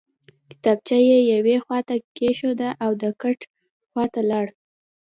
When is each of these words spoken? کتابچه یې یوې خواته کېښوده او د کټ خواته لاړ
کتابچه 0.49 0.97
یې 1.09 1.19
یوې 1.33 1.55
خواته 1.63 1.95
کېښوده 2.17 2.69
او 2.83 2.91
د 3.01 3.03
کټ 3.21 3.39
خواته 3.89 4.21
لاړ 4.29 4.45